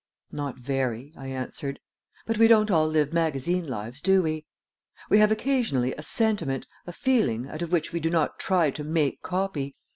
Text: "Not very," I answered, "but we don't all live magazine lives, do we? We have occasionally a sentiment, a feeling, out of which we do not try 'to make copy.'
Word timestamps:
"Not 0.31 0.57
very," 0.57 1.13
I 1.15 1.27
answered, 1.27 1.79
"but 2.25 2.39
we 2.39 2.47
don't 2.47 2.71
all 2.71 2.87
live 2.87 3.13
magazine 3.13 3.67
lives, 3.67 4.01
do 4.01 4.23
we? 4.23 4.47
We 5.11 5.19
have 5.19 5.31
occasionally 5.31 5.93
a 5.93 6.01
sentiment, 6.01 6.65
a 6.87 6.91
feeling, 6.91 7.47
out 7.47 7.61
of 7.61 7.71
which 7.71 7.93
we 7.93 7.99
do 7.99 8.09
not 8.09 8.39
try 8.39 8.71
'to 8.71 8.83
make 8.83 9.21
copy.' 9.21 9.75